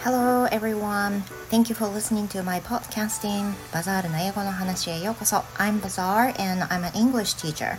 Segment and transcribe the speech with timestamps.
[0.00, 1.22] Hello everyone.
[1.50, 3.54] Thank you for listening to my podcasting.
[3.72, 5.36] バザールの英語の話へようこそ。
[5.58, 7.78] I'm Bazaar and I'm an English teacher.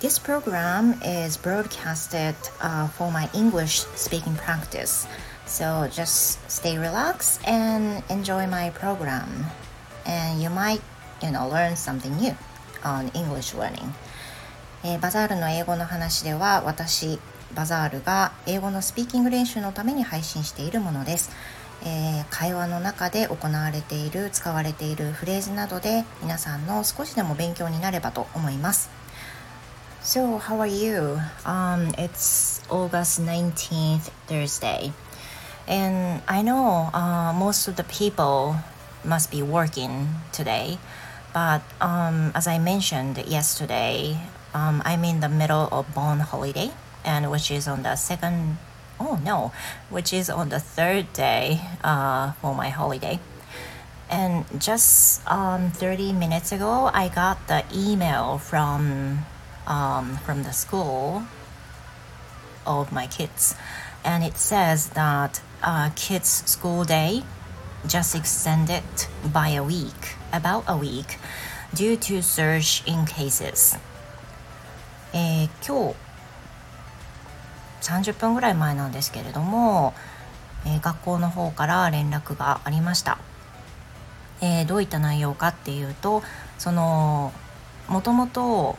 [0.00, 5.06] This program is broadcasted uh, for my English speaking practice.
[5.46, 9.46] So just stay relaxed and enjoy my program.
[10.06, 10.80] And you might,
[11.22, 12.36] you know, learn something new
[12.84, 13.94] on English learning.
[14.83, 17.19] えー、バザールの英語の話では私
[17.53, 21.31] バザールが英語のスピーキング練習のために配信しているものです、
[21.83, 28.89] えー、会話の中で行われている使われているフレーズなどで皆さんの少しでも勉強になればと思います
[30.03, 31.19] So how are you?
[31.45, 34.93] Um, it's August 19th Thursday
[35.67, 38.55] and I know uh, most of the people
[39.05, 40.79] must be working today
[41.33, 44.17] but um, as I mentioned yesterday
[44.53, 46.71] um, I'm in the middle of Bon holiday
[47.03, 48.57] and which is on the second
[48.99, 49.51] oh no
[49.89, 53.19] which is on the third day uh, for my holiday.
[54.09, 59.25] And just um, 30 minutes ago i got the email from
[59.67, 61.23] um, from the school
[62.67, 63.55] of my kids
[64.03, 67.23] and it says that uh, kids school day
[67.87, 68.83] just extended
[69.31, 71.17] by a week about a week
[71.73, 73.77] due to surge in cases
[75.13, 75.95] えー、今日
[77.81, 79.93] 30分ぐらい前なんですけれども、
[80.65, 83.17] えー、学校の方から連絡がありました、
[84.41, 86.23] えー、どういった内容かっていうと
[86.57, 87.33] その
[87.87, 88.77] もともと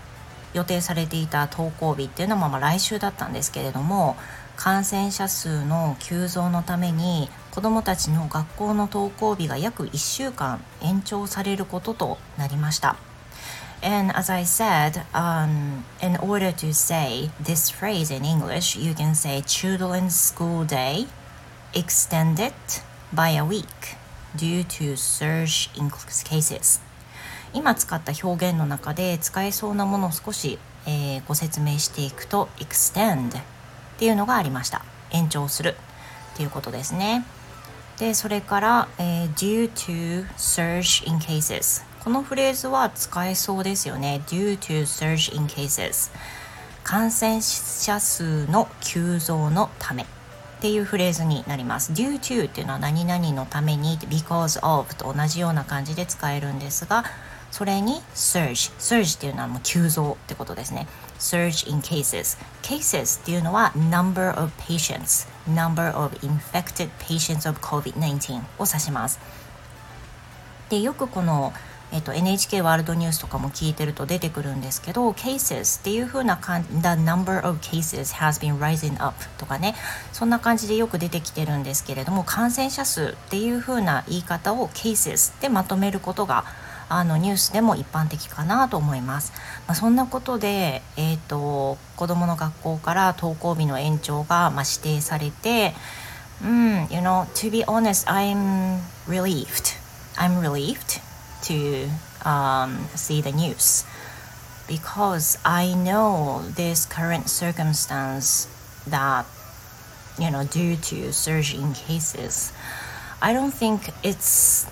[0.55, 4.17] 予定されていた登校日っていうのはまあ来週だったんですけれども
[4.57, 12.97] 感染者数の急増のために子どもたちの学校の登校日が約1週間延長されることとなりました。
[13.83, 19.43] And as I said, um, in order to say this phrase in English, you can say
[19.43, 21.07] children's school day
[21.75, 22.55] extended
[23.13, 23.97] by a week
[24.37, 26.81] due to surge in cases.
[27.55, 33.43] 今使った表現の中で使えそうなものを少し、えー、ご説明していくと extend っ
[33.99, 35.77] ていうのがありました延長する
[36.33, 37.27] っていうことですね
[37.99, 46.11] でそれから、えー、due to surge in cases このフレーズは使えそうですよね due to surge in cases
[46.83, 50.07] 感染者数の急増のためっ
[50.61, 57.05] ていうフレーズになります due to っていうのは何々のために because of と同じような感じで使えるんですが
[57.53, 60.89] それに surge surge っていうのはもう急増ってことですね
[61.21, 69.21] surge in cases cases っていうのは number of patients number of infected patients of COVID-19 を指します
[70.69, 71.53] でよくこの
[71.93, 79.75] えっと、NHK ワールドニュースとかも聞いてると出てくるんですけど cases っていう風な感じ the number of cases has been rising up とかね
[80.13, 86.45] そんな感じでよく出てきてるんですけれども感染者数っていう風な言い方を cases でまとめることが
[86.89, 89.33] あのニュースでも一般的かなと思います。
[89.67, 95.73] まあ、そんなことで、えーと、子どもの学校から登校日の延長が、まあ、指定されて、
[96.45, 99.81] うん、you know, to be honest, I'm relieved.
[100.19, 101.01] I'm relieved
[101.43, 101.89] to
[102.25, 103.85] um, see the news.
[104.69, 108.49] Because I know this current circumstance
[108.87, 109.27] that
[110.19, 112.53] you know due to surging cases
[113.25, 114.67] I don't think it's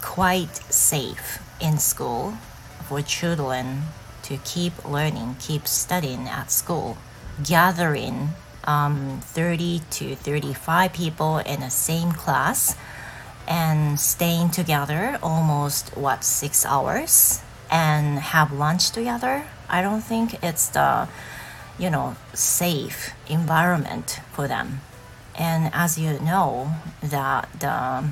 [0.00, 2.38] quite safe in school
[2.88, 3.82] for children
[4.22, 6.96] to keep learning, keep studying at school,
[7.44, 8.30] gathering
[8.64, 12.76] um, 30 to 35 people in the same class
[13.46, 19.44] and staying together almost what six hours and have lunch together?
[19.68, 21.08] I don't think it's the
[21.78, 24.80] you know safe environment for them.
[25.34, 26.72] And as you know
[27.02, 28.04] that the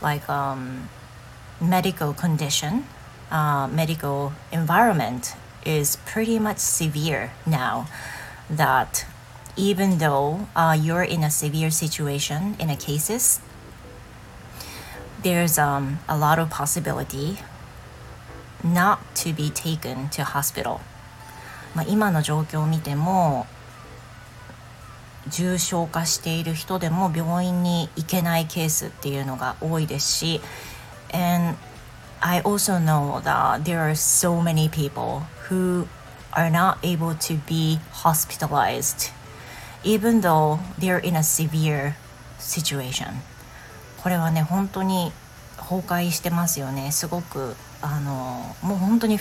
[0.00, 0.88] like um,
[1.60, 2.86] medical condition
[3.30, 7.88] uh, medical environment is pretty much severe now
[8.48, 9.04] that
[9.56, 13.40] even though uh, you're in a severe situation in a cases
[15.22, 17.38] there's um, a lot of possibility
[18.62, 20.80] not to be taken to hospital、
[21.74, 23.46] まあ、今の状況を見ても
[25.28, 30.40] 重症化している人でも病院に行けないケースっていうのが多いですし
[31.12, 31.56] and
[32.20, 35.86] I also know that there are so many people who
[36.32, 39.12] are not able to be hospitalized
[39.84, 41.96] even though they're in a severe
[42.38, 43.22] situation
[44.02, 45.12] これはね本当に
[45.56, 46.92] 崩壊してますよね。
[46.92, 49.18] すごくあのもう本当に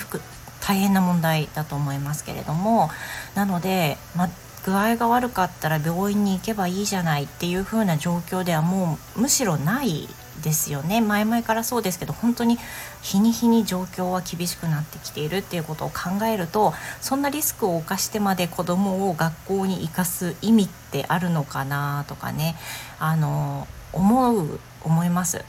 [0.61, 2.89] 大変な問題だと思いますけれども。
[3.35, 4.29] なので、ま、
[4.65, 10.07] 具合が悪かったら病院に行けばいいじゃないっていう風な状況ではもうむしろない
[10.41, 11.01] ですよね。
[11.01, 12.57] 前々からそうですけど本当に
[13.01, 22.55] 日に日に状況は厳しくなってきているっていうことを考えるとそんなリスクを冒してまで子どもを学校に行かす意味ってあるのかなとかね。
[22.99, 25.44] あの思う思います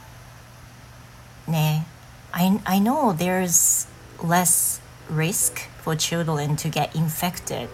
[1.46, 1.86] ね
[2.32, 3.88] I, I know there's
[4.22, 4.80] less
[5.10, 7.68] risk for children to get infected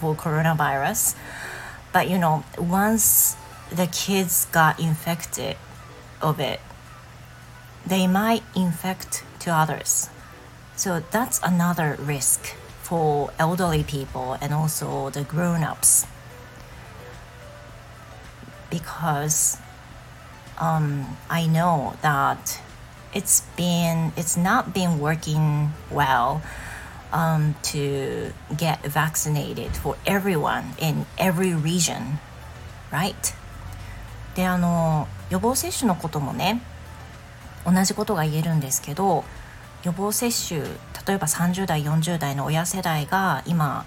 [0.00, 1.16] for coronavirus
[1.92, 3.36] but you know once
[3.70, 5.56] the kids got infected
[6.20, 6.60] of it,
[7.86, 10.10] they might infect to others.
[10.76, 16.06] So that's another risk for elderly people and also the grown ups.
[18.70, 19.58] Because
[20.57, 22.61] um, I know that
[23.13, 26.41] it's been it's not been working well
[27.11, 32.19] um, to get vaccinated for everyone in every region,
[32.91, 33.33] right?
[34.35, 36.61] であの予防接種のこともね
[37.65, 39.23] 同じことが言えるんですけど
[39.83, 43.85] 予防接種例えば30代40代の親世代が今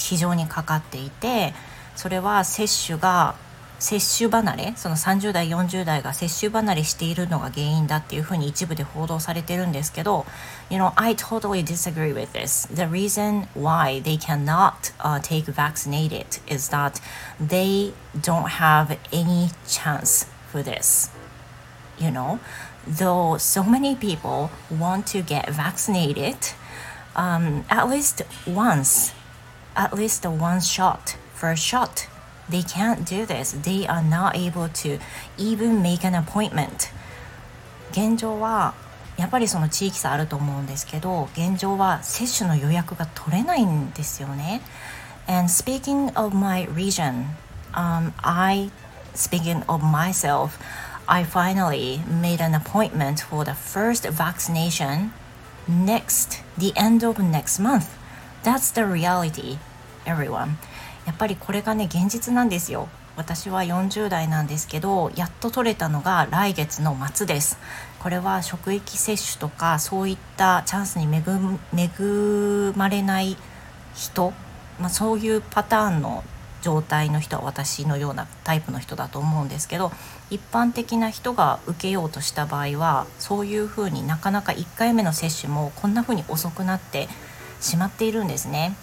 [0.00, 1.52] 非常にかかっていて
[1.96, 3.34] それは接種が
[3.80, 10.26] 接種離れその30代40代が接種離れしているのが原因だっていうふうに一部で報道されてるんですけど
[10.70, 12.68] You know, I totally disagree with this.
[12.72, 17.00] The reason why they cannot、uh, take vaccinated is that
[17.40, 21.10] they don't have any chance for this.
[21.98, 22.38] You know,
[22.86, 26.54] though so many people want to get vaccinated
[27.16, 29.12] um, at least once,
[29.74, 32.06] at least one shot, first shot.
[32.49, 33.53] They can't do this.
[33.63, 34.99] They are not able to
[35.37, 36.91] even make an appointment.
[37.91, 38.73] 現状は
[39.17, 44.61] やっぱりその地域差あると思うんですけど現状は接種の予約が取れないんですよね。
[45.27, 47.25] And speaking of my region,
[47.73, 48.69] um, I
[49.15, 50.59] speaking of myself,
[51.07, 55.11] I finally made an appointment for the first vaccination
[55.67, 57.97] next the end of next month.
[58.43, 59.57] That's the reality,
[60.05, 60.57] everyone.
[61.10, 67.58] やっぱりこれがね現実なんですよ私は40代なんですけどやっと取れたのが来月の末です
[67.98, 71.24] これは職域接種とかそういったチャンスに恵
[71.76, 73.36] 恵まれない
[73.92, 74.32] 人、
[74.78, 76.22] まあ、そういうパターンの
[76.62, 79.90] 状態の人は私のようなタイプの人だと思うんですけど
[80.30, 87.08] 一般的な人が受けようとした場合はそういうふうになかなか1回目の接種もこんなふうに遅くなって
[87.60, 88.76] しまっているんですね。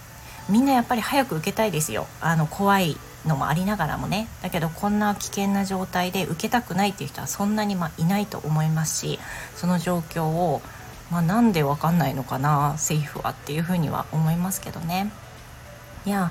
[0.50, 9.20] みんなやっぱり早く受けたいですよあの怖いのもありながらもねだけどこんな危険な状態で受けたくないっていう人はそんなにまいないと思いますし
[9.56, 10.62] その状況を、
[11.12, 15.12] まあ、なんで分かんないのかな政府はっていうふうには思いますけどね。
[16.06, 16.30] Yeah,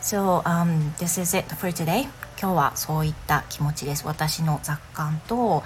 [0.00, 2.08] so、um, this is it for today.
[2.40, 4.06] 今日はそういった気持ちです。
[4.06, 5.62] 私の雑感と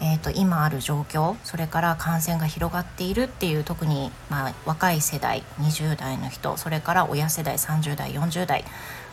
[0.00, 8.64] えーと、今ある状況それから感染が広がっているっていう特に、まあ、若い世代20代の人それから親世代30代40代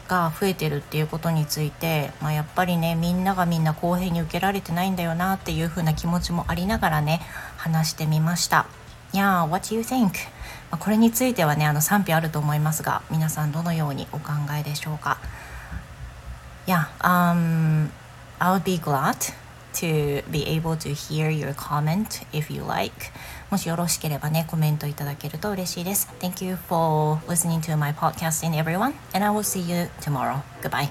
[0.08, 7.22] が増えてるっていうことについて、まあ、やっぱりねみんながみんな公平に受けられてないんだよなっていう風な気持ちもありながらね
[7.58, 8.68] 話してみました。
[9.14, 10.12] Yeah, what you think?
[10.72, 15.18] これについてはねあの賛否あると思いますが皆さんどのようにお考えでしょうか
[16.66, 17.90] ？Yeah, um,
[18.40, 19.16] I would be glad
[19.75, 23.13] to be able to hear your comment if you like
[23.51, 29.89] もしよろしければねコメントいただけると嬉しいです Thank you for listening to my podcast in everyone and I will see you
[30.01, 30.91] tomorrow goodbye